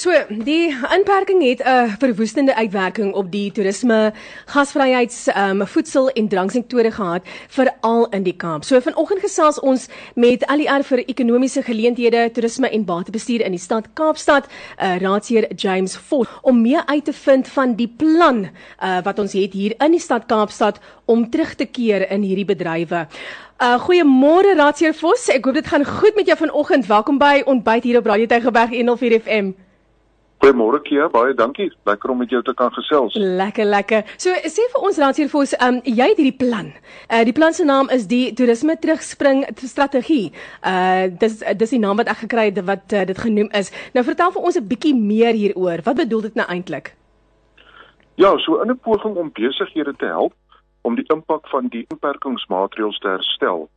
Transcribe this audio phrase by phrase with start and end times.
[0.00, 4.12] So, die inperking het 'n verwoestende uitwerking op die toerisme,
[4.46, 8.64] gasvryheids, ehm um, voedsel en dranksektore gehad, veral in die Kaap.
[8.64, 13.92] So vanoggend gesels ons met ALR vir ekonomiese geleenthede, toerisme en batebestuur in die stad
[13.92, 14.46] Kaapstad,
[14.82, 18.48] uh, Raadsheer James Fort, om meer uit te vind van die plan
[18.82, 22.44] uh, wat ons het hier in die stad Kaapstad om terug te keer in hierdie
[22.44, 23.06] bedrywe.
[23.62, 25.28] Uh goeiemôre Raadsheer Vos.
[25.28, 26.86] Ek hoop dit gaan goed met jou vanoggend.
[26.86, 29.52] Welkom by Ontbyt hier op Radio Tygerberg 104 FM.
[30.40, 31.68] Goeiemôre Kia, baie dankie.
[31.84, 33.12] Lekker om met jou te kan gesels.
[33.14, 34.06] Lekker, lekker.
[34.16, 36.70] So sê vir ons Raadsheer Vos, um jy het hierdie plan.
[37.12, 40.30] Uh die plan se naam is die toerisme terugspring strategie.
[40.64, 43.68] Uh dis dis die naam wat ek gekry het wat uh, dit genoem is.
[43.92, 45.84] Nou vertel vir ons 'n bietjie meer hieroor.
[45.84, 46.94] Wat bedoel dit nou eintlik?
[48.16, 50.32] Ja, so in 'n poging om besighede te help
[50.88, 53.68] om die impak van die inperkingsmaatreëls te herstel,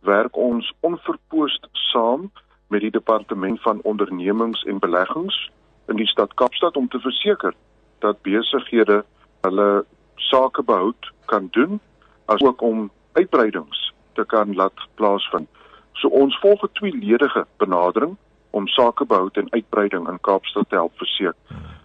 [0.00, 2.30] werk ons onverpoost saam
[2.68, 5.48] met die departement van ondernemings en beleggings
[5.88, 7.54] in die stad Kaapstad om te verseker
[7.98, 9.04] dat besighede
[9.40, 9.84] hulle
[10.16, 11.80] sakebehoud kan doen
[12.24, 15.48] asook om uitbreidings te kan laat plaasvind.
[15.92, 18.16] So ons volg 'n tweeledige benadering
[18.50, 21.36] om sakebehoud en uitbreiding in Kaapstad te help verseker.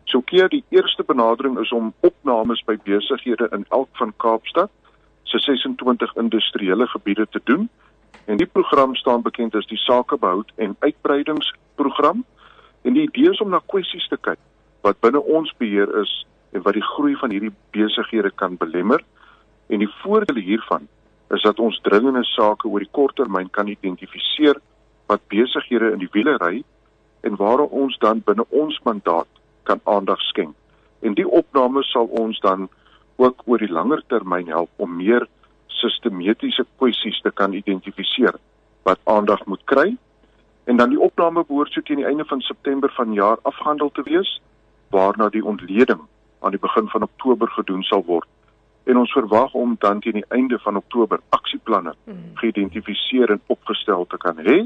[0.04, 4.70] So keer die eerste benadering is om opnames by besighede in elk van Kaapstad
[5.24, 7.70] se 26 industriële gebiede te doen.
[8.26, 12.26] En die program staan bekend as die Sakebehoud en Uitbreidingsprogram.
[12.90, 14.40] En die idee is om na kwessies te kyk
[14.82, 16.12] wat binne ons beheer is
[16.58, 19.04] en wat die groei van hierdie besighede kan belemmer.
[19.70, 20.88] En die voordele hiervan
[21.36, 24.58] is dat ons dringende sake oor die korttermyn kan identifiseer
[25.12, 26.64] wat besighede in die wiele ry
[27.22, 29.30] en waar ons dan binne ons mandaat
[29.70, 30.56] kan aandag skenk.
[31.06, 32.72] En die opname sal ons dan
[33.22, 35.30] ook oor die langer termyn help om meer
[35.78, 38.42] sistematiese kwessies te kan identifiseer
[38.90, 39.92] wat aandag moet kry.
[40.70, 44.42] En dan die opname behoort so teen die einde van September vanjaar afgehandel te wees,
[44.90, 46.02] waarna die ontleding
[46.40, 48.28] aan die begin van Oktober gedoen sal word.
[48.84, 52.20] En ons verwag om dan teen die einde van Oktober aksieplanne hmm.
[52.34, 54.60] geïdentifiseer en opgestel te kan hê.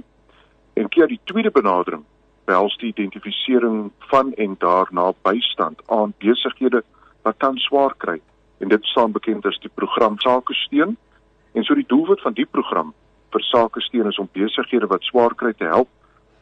[0.73, 2.03] En keer die tweede benadering
[2.45, 6.83] behels die identifisering van en daarna bystand aan besighede
[7.21, 8.19] wat tans swaar kry
[8.57, 10.97] en dit staan bekend as die program Sakesteun
[11.53, 12.93] en so die doelwit van die program
[13.33, 15.89] vir Sakesteun is om besighede wat swaar kry te help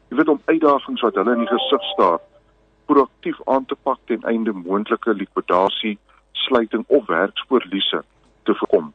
[0.09, 2.19] jy weet om uitdagings wat hulle in die gesig staar
[2.91, 5.97] proaktief aan te pak ten einde moontlike likwidasie
[6.47, 8.03] sluiting of werksvoorliese
[8.47, 8.91] te voorkom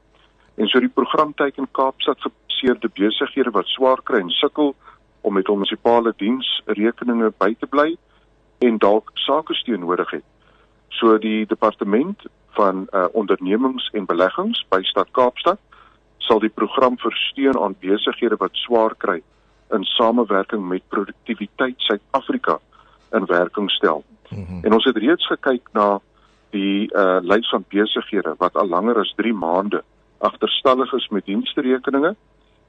[0.57, 4.75] en so die program teiken Kaapstad gebaseerde besighede wat swaar kry en sukkel
[5.21, 7.97] om met munisipale diensrekeninge by te bly
[8.65, 10.25] en dalk sake steun nodig het.
[10.89, 12.23] So die departement
[12.57, 15.61] van uh, ondernemings en beleggings by Stad Kaapstad
[16.27, 19.21] sal die program versteun aan besighede wat swaar kry
[19.75, 22.59] in samewerking met Produktiwiteit Suid-Afrika
[23.13, 24.05] in werking stel.
[24.31, 24.65] Mm -hmm.
[24.65, 26.01] En ons het reeds gekyk na
[26.51, 29.83] die uh lys van besighede wat al langer as 3 maande
[30.19, 32.15] agterstallig is met diensrekeninge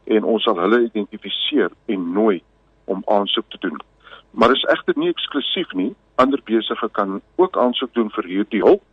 [0.03, 2.41] en ons sal hulle identifiseer en nooi
[2.85, 3.79] om aansoek te doen.
[4.31, 5.95] Maar is egter nie eksklusief nie.
[6.15, 8.83] Ander besighede kan ook aansoek doen vir hierdie hulp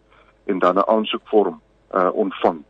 [0.45, 2.63] en dan 'n aansoekvorm uh, ontvang.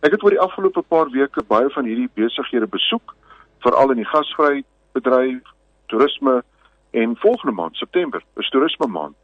[0.00, 3.14] Ek het oor die afgelope paar weke baie van hierdie besighede besoek,
[3.58, 5.42] veral in die gasvryheid bedryf,
[5.86, 6.42] toerisme
[6.90, 9.14] en volgende maand September is toerisme maand.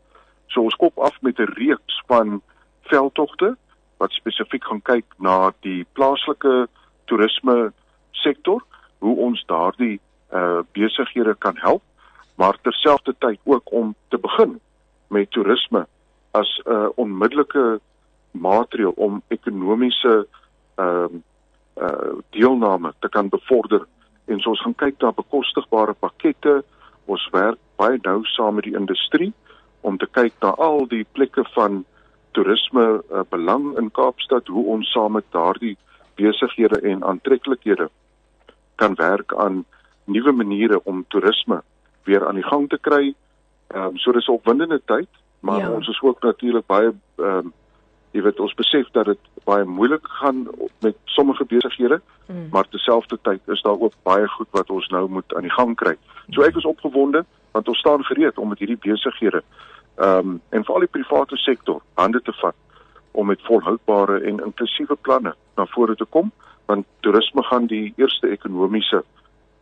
[0.47, 2.43] So ons kop af met 'n reeks van
[2.82, 3.56] veldtogte
[3.97, 6.69] wat spesifiek gaan kyk na die plaaslike
[7.05, 7.72] toerisme
[8.23, 8.65] sektor,
[8.99, 10.01] hoe ons daardie
[10.33, 11.83] uh besighede kan help,
[12.37, 14.61] maar terselfdertyd ook om te begin
[15.09, 15.87] met toerisme
[16.31, 17.81] as 'n uh, onmiddellike
[18.31, 20.27] maatreel om ekonomiese
[20.75, 23.87] ehm uh, uh deelname te kan bevorder
[24.25, 26.62] en so ons gaan kyk na bekostigbare pakkette.
[27.05, 29.33] Ons werk baie nou saam met die industrie
[29.81, 31.85] om te kyk na al die plekke van
[32.37, 35.76] toerisme uh, belang in Kaapstad, hoe ons saam met daardie
[36.20, 37.88] besighede en aantreklikhede
[38.79, 39.65] kan werk aan
[40.05, 41.63] nuwe maniere om toerisme
[42.05, 43.15] weer aan die gang te kry.
[43.75, 45.09] Ehm um, so dis 'n opwindende tyd,
[45.41, 45.71] maar ja.
[45.71, 47.53] ons is ook natuurlik baie ehm um,
[48.11, 50.47] jy weet ons besef dat dit baie moeilik gaan
[50.81, 52.49] met sommige besighede, mm.
[52.51, 55.97] maar terselfdertyd is daar ook baie goed wat ons nou moet aan die gang kry.
[56.31, 59.43] So ek is opgewonde want ons staan gereed om met hierdie besighede
[59.97, 62.55] ehm um, en veral die private sektor hande te vat
[63.11, 66.33] om met volhoubare en inklusiewe planne na vore te kom
[66.69, 69.03] want toerisme gaan die eerste ekonomiese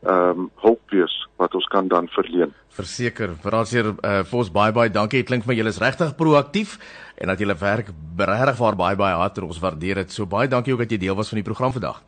[0.07, 2.53] ehm um, hulp wees wat ons kan dan verleen.
[2.77, 5.23] Verseker, Brasseer uh, Vos baie baie dankie.
[5.23, 6.77] Dit klink vir my julle is regtig proaktief
[7.17, 10.13] en dat julle werk regtig waar baie baie hard en ons waardeer dit.
[10.13, 12.03] So baie dankie ook dat jy deel was van die program vandag.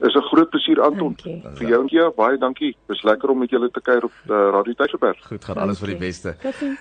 [0.00, 1.16] Is 'n groot plesier Anton.
[1.56, 2.76] Vir jou en jou baie dankie.
[2.86, 5.26] Dis lekker om met julle te kuier op uh, Radio Tygerberg.
[5.26, 6.36] Goed, gaan alles vir die beste.
[6.42, 6.80] Totsiens.